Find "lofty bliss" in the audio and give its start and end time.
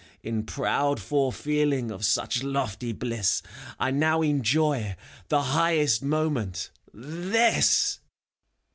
2.41-3.43